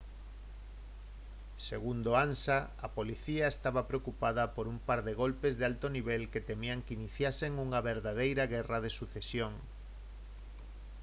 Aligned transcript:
segundo 1.69 2.09
ansa: 2.27 2.57
«a 2.85 2.87
policía 2.97 3.45
estaba 3.49 3.87
preocupada 3.89 4.43
por 4.55 4.65
un 4.73 4.79
par 4.87 4.99
de 5.07 5.13
golpes 5.23 5.53
de 5.59 5.65
alto 5.71 5.87
nivel 5.97 6.23
que 6.31 6.47
temían 6.49 6.83
que 6.85 6.95
iniciasen 6.99 7.53
unha 7.65 7.79
verdadeira 7.91 8.43
guerra 8.55 8.77
de 8.83 8.91
sucesión 8.99 9.53